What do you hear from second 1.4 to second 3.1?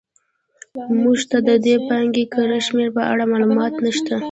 د دې پانګې کره شمېر په